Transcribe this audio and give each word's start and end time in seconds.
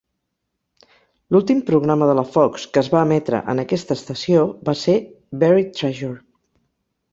L'últim 1.35 1.59
programa 1.67 2.07
de 2.13 2.15
la 2.21 2.23
Fox 2.37 2.65
que 2.77 2.81
es 2.87 2.89
va 2.95 3.03
emetre 3.09 3.43
en 3.55 3.63
aquesta 3.65 3.99
estació 4.01 4.49
va 4.71 4.77
ser 4.87 4.99
"Buried 5.45 5.73
Treasure". 5.81 6.19